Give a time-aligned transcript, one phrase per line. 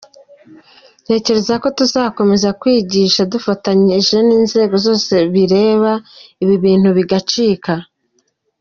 [1.03, 5.91] Ntekereza ko tuzakomeza kwigisha dufatanyije n’inzego zose bireba
[6.43, 7.73] ibi bintu bigacika”.